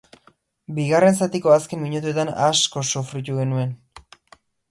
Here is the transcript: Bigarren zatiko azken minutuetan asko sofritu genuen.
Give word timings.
Bigarren 0.77 1.17
zatiko 1.25 1.51
azken 1.57 1.83
minutuetan 1.83 2.33
asko 2.47 2.85
sofritu 2.93 3.39
genuen. 3.43 3.79